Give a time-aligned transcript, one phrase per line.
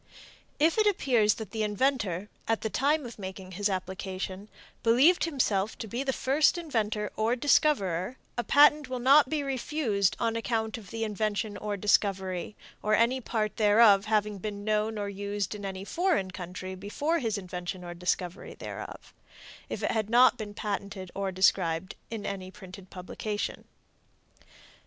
[0.57, 4.49] If it appears that the inventor, at the time of making his application,
[4.81, 10.15] believed himself to be the first inventor or discoverer, a patent will not be refused
[10.19, 15.07] on account of the invention or discovery, or any part thereof, having been known or
[15.07, 19.13] used in any foreign country before his invention or discovery thereof,
[19.69, 23.65] if it had not been before patented or described in any printed publication.